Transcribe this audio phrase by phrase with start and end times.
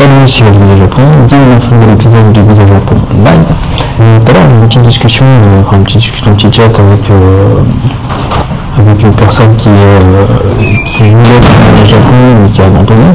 [0.00, 2.96] salut sur le Visa Japon, bienvenue dans un épisode du Visa Japon.
[4.00, 6.62] Euh, Tout à l'heure, une petite discussion, euh, enfin une petite discussion, un petit chat
[6.64, 7.60] avec, euh,
[8.78, 10.24] avec une personne qui, euh,
[10.86, 11.40] qui voulait
[11.82, 13.12] au Japon mais qui a abandonné.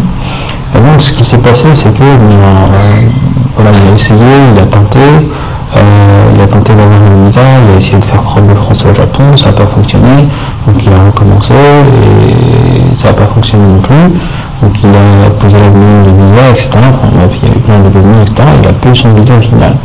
[0.76, 3.10] Et donc, ce qui s'est passé, c'est que euh,
[3.56, 4.20] voilà, il a essayé,
[4.54, 8.22] il a tenté, euh, il a tenté d'avoir un visa, il a essayé de faire
[8.22, 10.28] preuve de français au Japon, ça n'a pas fonctionné,
[10.68, 14.20] donc il a recommencé et ça n'a pas fonctionné non plus.
[14.62, 16.70] Donc il a posé la demande de visa, etc.
[17.14, 18.48] Il y a eu plein d'événements, etc.
[18.62, 19.76] Il a pas son visa au final.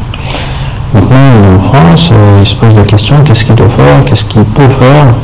[0.93, 1.17] Maintenant,
[1.57, 4.69] en France, euh, il se pose la question qu'est-ce qu'il doit faire, qu'est-ce qu'il peut
[4.69, 5.15] faire.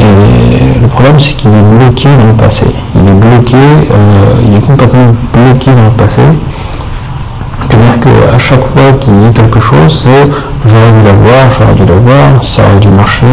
[0.00, 2.66] Et le problème, c'est qu'il est bloqué dans le passé.
[2.96, 6.22] Il est bloqué, euh, il est complètement bloqué dans le passé.
[7.60, 10.30] C'est-à-dire qu'à chaque fois qu'il dit quelque chose, c'est
[10.66, 13.26] j'aurais dû l'avoir, j'aurais dû l'avoir, ça aurait dû marcher.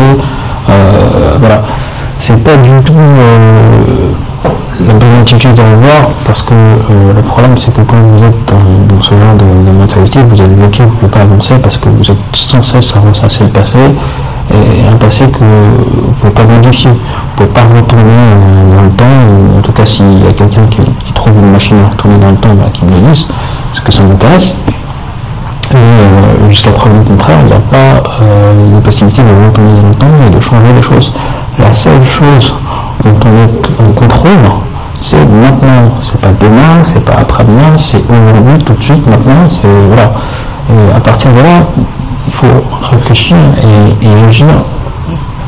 [0.69, 1.63] Euh, voilà.
[2.19, 2.93] C'est pas du tout
[4.43, 8.45] la bonne attitude à avoir parce que euh, le problème c'est que quand vous êtes
[8.47, 11.77] dans, ce genre de, de mentalité, vous êtes bloqué, vous ne pouvez pas avancer parce
[11.77, 13.77] que vous êtes sans cesse ressasser le passé
[14.53, 16.91] et un passé que vous ne pouvez pas modifier.
[16.91, 20.27] Vous ne pouvez pas retourner euh, dans le temps, ou en tout cas s'il y
[20.27, 22.91] a quelqu'un qui, qui trouve une machine à retourner dans le temps, bah, qu'il me
[22.91, 23.27] le dise,
[23.69, 24.55] parce que ça m'intéresse.
[25.71, 29.81] Et euh, jusqu'à preuve du contraire, il n'y a pas euh, la possibilité de retourner
[29.81, 31.13] dans le temps et de changer les choses.
[31.59, 32.55] La seule chose
[33.03, 34.31] dont on est en contrôle,
[35.01, 35.91] c'est maintenant.
[36.01, 39.49] C'est pas demain, c'est pas après-demain, c'est aujourd'hui, tout de suite, maintenant.
[39.49, 40.11] C'est voilà.
[40.69, 41.65] Et à partir de là,
[42.27, 43.35] il faut réfléchir
[44.01, 44.47] et, agir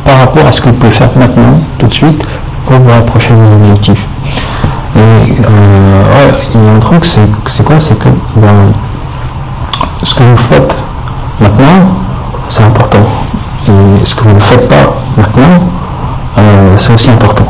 [0.06, 2.28] par rapport à ce que vous pouvez faire maintenant, tout de suite,
[2.66, 3.94] pour vous rapprocher de vos.
[4.96, 7.80] Et euh, il y a un truc, c'est c'est quoi?
[7.80, 8.74] C'est que ben,
[10.04, 10.76] ce que vous faites
[11.40, 11.88] maintenant,
[12.50, 13.06] c'est important.
[13.68, 15.68] Et ce que vous ne faites pas maintenant,
[16.38, 17.46] euh, c'est aussi important.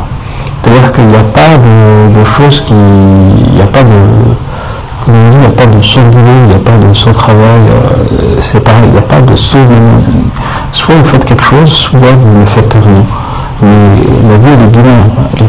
[0.62, 2.72] C'est-à-dire qu'il n'y a pas de, de choses qui.
[2.72, 4.34] Il n'y a pas de.
[5.04, 6.86] Comme on dit, il n'y a pas de saut de boulot, il n'y a pas
[6.86, 9.58] de saut de travail, euh, c'est pareil, il n'y a pas de saut.
[10.72, 13.04] Soit vous faites quelque chose, soit vous ne faites rien.
[13.62, 14.90] Mais la vie est bilan.
[15.36, 15.46] Elle.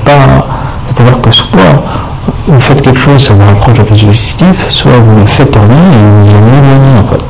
[0.87, 1.47] C'est-à-dire que soit
[2.47, 5.65] vous faites quelque chose, ça vous rapproche de votre objectif, soit vous ne faites rien
[5.65, 7.23] et vous vous en éloignez en fait.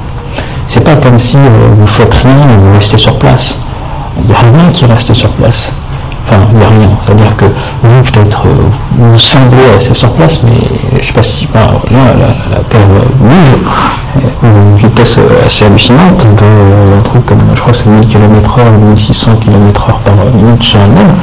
[0.67, 3.55] C'est pas comme si euh, vous faites rien et vous restez sur place.
[4.17, 5.71] Il n'y a rien qui reste sur place.
[6.27, 6.89] Enfin, il n'y a rien.
[7.05, 7.45] C'est-à-dire que
[7.83, 8.63] vous, peut-être, euh,
[8.97, 11.99] vous semblez rester sur place, mais je ne sais pas si là,
[12.49, 12.81] la, Terre
[13.19, 17.89] bouge à une vitesse euh, assez hallucinante, euh, un truc comme, je crois que c'est
[17.89, 21.15] 1000 km h 1600 km h par minute sur un même.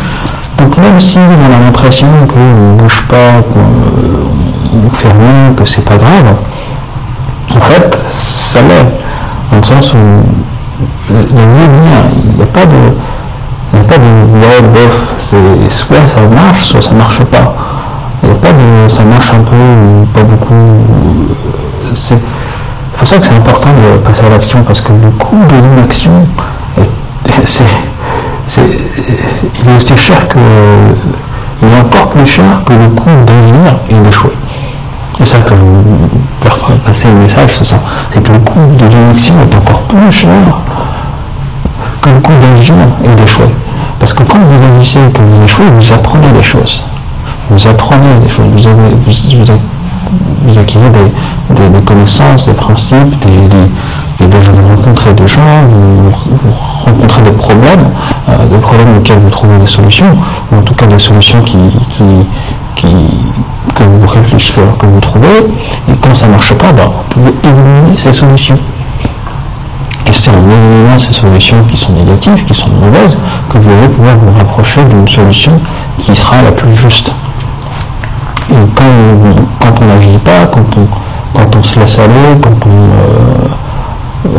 [0.58, 5.84] Donc même si on a l'impression qu'on ne bouge pas, qu'on fait rien, que c'est
[5.84, 6.36] pas grave,
[7.54, 9.02] en fait, ça l'est.
[9.50, 9.96] Dans le sens où
[11.10, 12.76] il n'y a pas de.
[13.92, 17.54] De ouais, bof, c'est soit ça marche, soit ça marche pas.
[18.22, 20.54] Pas de ça marche un peu ou pas beaucoup.
[21.94, 22.18] C'est
[22.96, 26.12] pour ça que c'est important de passer à l'action parce que le coût de l'inaction,
[26.80, 26.90] est-
[27.44, 27.64] c'est,
[28.46, 30.38] c'est, il est aussi cher que.
[31.60, 34.32] Il est encore plus cher que le coût d'agir et d'échouer.
[35.18, 37.76] C'est ça que je faire passer le message, c'est ça.
[38.10, 40.30] C'est que le coût de l'inaction est encore plus cher
[42.00, 42.74] que le coût d'agir
[43.04, 43.44] et d'échouer.
[44.02, 46.82] Parce que quand vous agissez et que vous échouez, vous apprenez des choses.
[47.48, 49.12] Vous apprenez des choses, vous, avez, vous,
[50.44, 56.10] vous, acquérez des, connaissances, des principes, des, des, des- vous rencontrez des gens, vous,
[56.84, 57.90] rencontrez des problèmes,
[58.28, 60.16] euh, des problèmes auxquels vous trouvez des solutions,
[60.50, 61.58] ou en tout cas des solutions qui,
[61.96, 62.02] qui,
[62.74, 62.88] qui,
[63.76, 65.46] que vous réfléchissez, que vous trouvez,
[65.88, 68.58] et quand ça ne marche pas, bah, vous pouvez éliminer ces solutions.
[70.12, 73.16] C'est en éliminant ces solutions qui sont négatives, qui sont mauvaises,
[73.50, 75.52] que vous allez pouvoir vous rapprocher d'une solution
[76.04, 77.10] qui sera la plus juste.
[78.50, 78.84] Et quand,
[79.80, 84.28] on- n'agit pas, quand on, se laisse aller, quand on,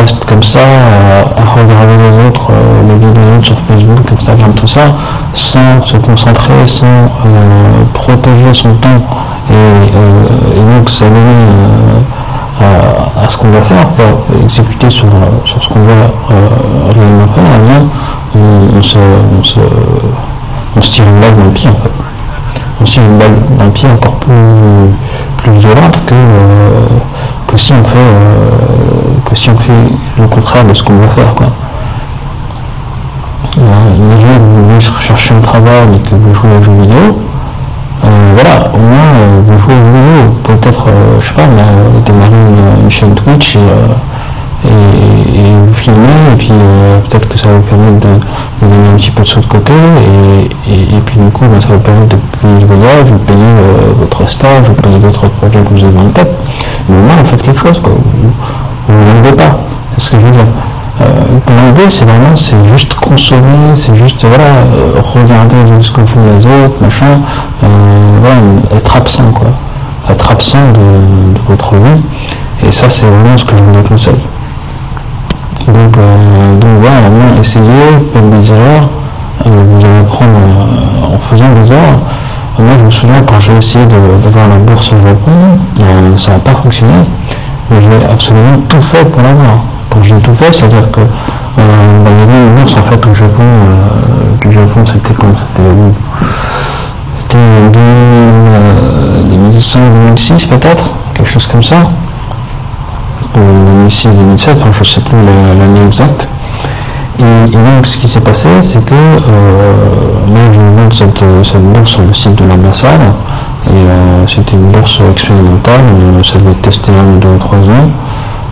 [0.00, 4.68] reste comme ça à, à regarder les autres, euh, les vidéos sur Facebook, Instagram, tout
[4.68, 4.80] ça,
[5.32, 9.00] sans se concentrer, sans euh, protéger son temps
[9.50, 9.54] et,
[10.54, 11.06] et donc euh,
[12.60, 13.86] à, à ce qu'on va faire,
[14.44, 15.06] exécuter sur,
[15.44, 17.82] sur ce qu'on va euh, réellement faire, eh bien,
[18.36, 18.98] on, on se,
[19.38, 19.60] on, se,
[20.76, 21.90] on se tire une balle dans le pied en fait.
[22.80, 24.34] On se tire une balle dans le pied encore plus,
[25.38, 26.86] plus violente que, euh,
[27.46, 29.72] que, si on fait, euh, que si on fait
[30.18, 31.34] le contraire de ce qu'on veut faire.
[31.34, 31.46] Quoi.
[33.56, 37.37] Imaginez que vous voulez chercher un travail et que vous jouez aux jeux vidéo, euh,
[38.34, 41.62] voilà, au moins euh, vous jouez aux jeux vidéo, peut-être, euh, je sais pas, mais,
[41.62, 47.28] euh, démarrer une, chaîne Twitch et, euh, et, et vous filmer, et puis euh, peut-être
[47.28, 49.72] que ça va vous permettre de, de gagner un petit peu de sous de côté,
[50.66, 53.38] et, puis du coup, ben, ça va permettre de payer le voyage, vous payer
[53.98, 56.30] votre stage, vous payer d'autres projets que vous avez en tête.
[56.88, 57.92] Mais au moins, vous faites quelque chose, quoi.
[58.88, 59.58] Vous ne pas.
[59.96, 60.46] C'est ce que je veux dire.
[61.00, 61.04] Euh,
[61.68, 66.44] L'idée, c'est vraiment, c'est juste consommer, c'est juste, voilà, euh, regarder ce que font les
[66.44, 67.20] autres, machin,
[67.62, 68.07] euh,
[68.74, 69.48] être absent, quoi.
[70.10, 72.02] Être absent de, votre vie.
[72.66, 74.20] Et ça, c'est vraiment ce que je vous déconseille.
[75.66, 76.96] Donc, euh, donc voilà,
[77.40, 77.64] essayez,
[78.12, 78.88] faites des erreurs,
[79.44, 80.32] vous allez apprendre
[81.14, 81.98] en faisant des erreurs.
[82.58, 86.38] Moi, je me souviens quand j'ai essayé de, voir la bourse au Japon, ça n'a
[86.38, 87.04] pas fonctionné,
[87.70, 92.10] mais j'ai absolument tout fait pour l'avoir quand j'ai tout fait, c'est-à-dire que euh, bah,
[92.12, 95.68] il y avait une bourse en fait au Japon, euh, Japon c'était quand C'était
[97.34, 97.70] en
[99.56, 100.84] 2005-2006 peut-être,
[101.14, 101.76] quelque chose comme ça.
[103.34, 103.40] Ou
[103.88, 105.16] 2006-2007, je ne sais plus
[105.58, 106.26] l'année exacte.
[107.18, 109.20] Et, donc ce qui s'est passé, c'est que euh,
[110.26, 113.00] moi je monte cette, cette bourse sur le site de l'ambassade,
[113.66, 115.80] et euh, c'était une bourse expérimentale,
[116.22, 117.90] ça devait être testé un deux ou trois ans.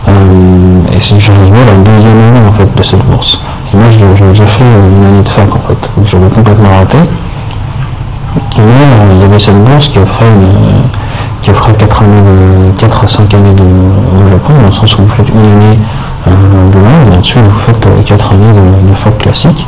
[0.07, 3.41] Euh, et j'arrivais à la deuxième année en fait de cette bourse.
[3.73, 6.97] Et moi j'ai déjà fait une année de fac en fait, donc j'avais complètement raté.
[8.59, 10.25] Euh, il y avait cette bourse qui offrait
[11.41, 14.97] qui offrait 4, années de, 4 à 5 années de, au Japon, dans le sens
[14.97, 15.79] où vous faites une année
[16.27, 16.31] euh,
[16.71, 19.67] de langue, et ensuite vous faites 4 années de, fac classique.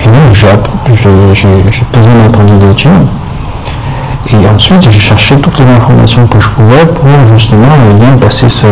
[0.00, 0.46] Et donc j'ai
[1.92, 2.90] posé ma candidature.
[4.30, 7.68] Et ensuite, j'ai cherché toutes les informations que je pouvais pour justement
[7.98, 8.66] bien passer ce,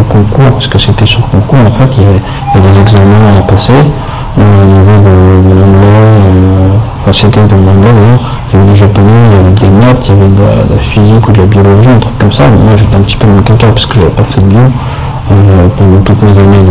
[0.00, 3.72] concours, parce que c'était sur concours, en fait, il y, avait, des examens à passer,
[3.72, 6.80] euh, il y avait de, l'anglais,
[7.10, 10.10] euh, de l'anglais d'ailleurs, il y avait du japonais, il y avait des maths, il
[10.10, 12.44] y avait de la, physique ou de la biologie, un truc comme ça.
[12.48, 14.46] moi, j'étais un petit peu dans le caca parce que je n'avais pas fait de
[14.46, 16.64] bio euh, pendant toutes mes années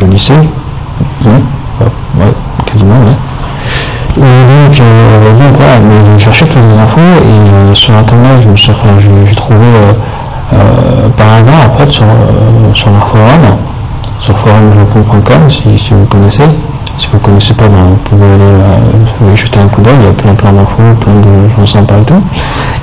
[0.00, 0.34] de, lycée.
[1.24, 2.32] ouais,
[2.64, 2.94] quasiment.
[4.16, 8.72] Et donc, euh, donc voilà, les infos et euh, sur internet, je me suis,
[9.26, 9.58] j'ai trouvé
[10.54, 12.04] euh, par hasard en fait sur,
[12.72, 13.58] sur forum,
[14.20, 16.44] sur forumjapon.com si, si vous connaissez.
[16.98, 20.08] Si vous ne connaissez pas, ben, vous pouvez aller jeter un coup d'œil, il y
[20.08, 22.22] a plein plein d'infos, plein de gens sympas et tout.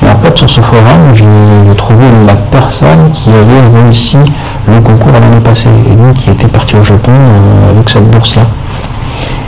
[0.03, 4.17] Et en fait sur ce forum, j'ai trouvé la personne qui avait réussi
[4.67, 7.11] le concours l'année passée et donc qui était parti au Japon
[7.69, 8.43] avec cette bourse-là.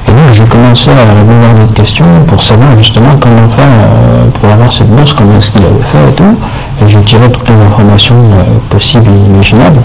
[0.08, 4.50] Et donc j'ai commencé à bombarder de questions pour savoir justement comment faire euh, pour
[4.50, 6.38] avoir cette bourse, comment est-ce qu'il avait fait et tout.
[6.82, 9.82] Et j'ai tiré toutes les informations euh, possibles et imaginables.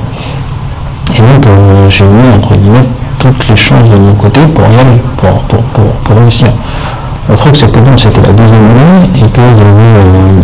[1.15, 2.89] Et donc euh, j'ai mis entre guillemets
[3.21, 6.49] toutes les chances de mon côté pour y aller, pour, réussir.
[7.29, 10.41] Le truc c'est que bon, c'était la deuxième année et qu'il y avait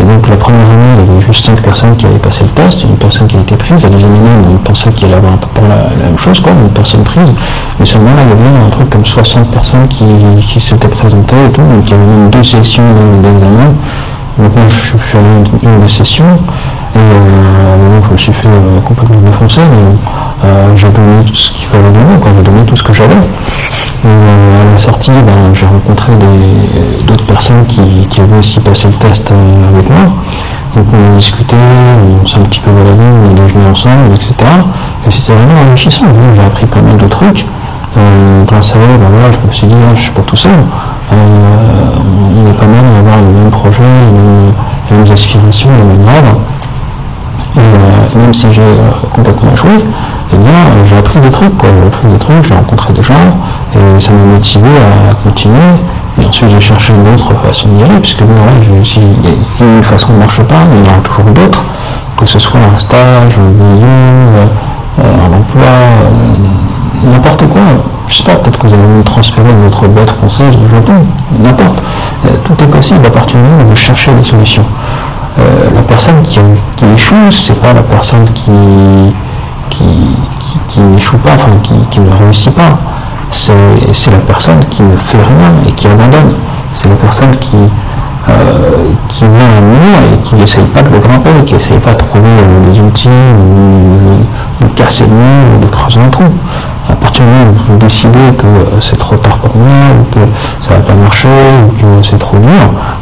[0.00, 2.50] et donc la première année, il y avait juste 5 personnes qui avaient passé le
[2.50, 3.82] test, une personne qui a été prise.
[3.82, 6.52] La deuxième année, on pensait qu'il allait avoir un peu pour la, même chose, quoi,
[6.52, 7.32] une personne prise.
[7.80, 10.04] Mais seulement là, il y avait un truc comme 60 personnes qui,
[10.46, 11.62] qui s'étaient présentées et tout.
[11.62, 12.84] Donc il y avait même deux sessions
[13.22, 13.74] d'examen.
[14.38, 15.28] Donc moi, je, suis allé
[15.64, 16.38] une des sessions.
[16.94, 19.60] Et euh, je me suis fait euh, complètement défoncer.
[19.60, 19.98] Mais
[20.44, 22.30] euh, j'ai donné tout ce qu'il fallait donner, quoi.
[22.36, 23.14] J'ai donné tout ce que j'avais.
[23.14, 26.12] Euh, à la sortie, ben, j'ai rencontré
[27.06, 30.12] d'autres personnes qui, avaient aussi passé le test euh, avec moi.
[30.76, 31.56] Donc on a discuté,
[32.22, 34.34] on s'est un petit peu baladé, on a déjeuné ensemble, etc.
[35.06, 36.04] Et c'était vraiment enrichissant.
[36.34, 37.46] J'ai appris pas mal de trucs.
[37.96, 40.22] Euh, grâce à eux, ben, voilà, je me suis dit, ah, je ne suis pas
[40.22, 40.52] tout seul.
[41.10, 43.82] on est pas mal à avoir le même projet,
[44.90, 46.34] les mêmes, aspirations, les mêmes rêves.
[47.56, 48.62] Et même si j'ai
[49.12, 49.84] complètement échoué,
[50.32, 51.68] eh bien, j'ai appris des trucs, quoi.
[51.74, 53.14] J'ai appris des trucs, j'ai rencontré des gens,
[53.72, 55.56] et ça m'a motivé à continuer.
[56.20, 58.34] Et ensuite, j'ai cherché d'autres façons d'y aller, puisque bon,
[58.84, 59.00] si,
[59.60, 61.64] une façon ne marche pas, il y en a toujours d'autres,
[62.16, 67.62] que ce soit un stage, un boulot, euh, un emploi, euh, n'importe quoi.
[68.08, 71.06] Je sais pas, peut-être que vous allez me transférer votre bête française au Japon,
[71.38, 71.82] n'importe.
[72.26, 74.64] Euh, tout est possible à partir du moment où vous cherchez des solutions.
[75.36, 76.40] la personne qui,
[76.76, 78.50] qui échoue, c'est pas la personne qui,
[80.78, 81.50] qui, n'échoue pas, enfin
[81.90, 82.78] qui ne réussit pas
[83.32, 86.34] c'est la personne qui ne fait rien et qui abandonne.
[86.74, 87.56] C'est la personne qui,
[88.28, 91.92] euh, qui met un mur et qui n'essaye pas de le grimper, qui n'essaye pas
[91.92, 96.24] de trouver euh, des outils, ou, de casser le mur, ou de creuser un trou.
[96.88, 99.68] À partir du moment où vous décidez que euh, c'est trop tard pour moi,
[100.00, 100.20] ou que
[100.60, 101.28] ça va pas marcher,
[101.66, 102.50] ou que c'est trop dur,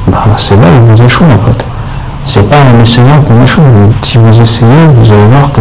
[0.09, 1.65] bah, c'est là où vous échouez en fait.
[2.29, 3.63] C'est pas en essayant qu'on échoue.
[4.03, 5.61] Si vous essayez, vous allez voir que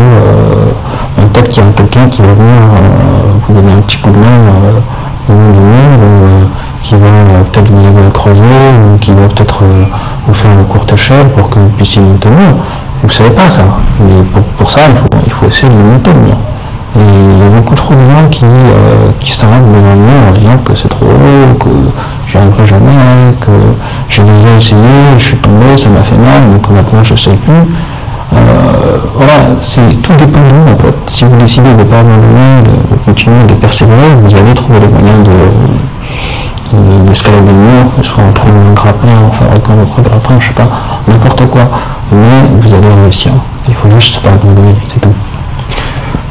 [1.35, 4.17] peut-être qu'il y a quelqu'un qui va venir euh, vous donner un petit coup de
[4.17, 4.79] main euh,
[5.29, 6.43] au nom du monde, euh,
[6.81, 9.63] qui va peut-être vous aider à creuser, ou qui va peut-être
[10.27, 12.55] vous faire une courte échelle pour que vous puissiez monter le mur.
[13.01, 13.63] Vous ne savez pas ça.
[13.99, 14.23] Mais
[14.57, 14.81] pour, ça,
[15.25, 16.31] il faut, essayer de monter le.
[16.97, 20.31] Et il y a beaucoup trop de gens qui, euh, qui s'arrêtent devant le en
[20.31, 21.69] disant que c'est trop haut, que
[22.29, 23.51] j'y arriverai jamais, que
[24.07, 24.79] j'ai déjà essayé,
[25.17, 27.53] je suis tombé, ça m'a fait mal, donc maintenant je ne sais plus.
[28.33, 30.95] Euh, voilà, c'est tout dépend de vous en fait.
[31.07, 34.87] Si vous décidez de ne pas abandonner, de, continuer, de persévérer, vous allez trouver des
[34.87, 40.47] moyens de, d'escalader le mur, soit en trouvant un grappin, en fabriquant votre grappin, je
[40.47, 40.69] sais pas,
[41.07, 41.69] n'importe quoi.
[42.11, 43.31] Mais vous allez réussir.
[43.67, 45.13] Il faut juste pas abandonner, c'est tout.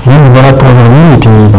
[0.07, 1.59] voilà pour aujourd'hui, et puis ben,